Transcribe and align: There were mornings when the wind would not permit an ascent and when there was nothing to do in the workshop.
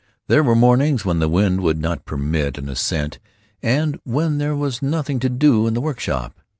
There 0.25 0.41
were 0.41 0.55
mornings 0.55 1.05
when 1.05 1.19
the 1.19 1.29
wind 1.29 1.61
would 1.61 1.77
not 1.79 2.05
permit 2.05 2.57
an 2.57 2.69
ascent 2.69 3.19
and 3.61 3.99
when 4.03 4.39
there 4.39 4.55
was 4.55 4.81
nothing 4.81 5.19
to 5.19 5.29
do 5.29 5.67
in 5.67 5.75
the 5.75 5.79
workshop. 5.79 6.33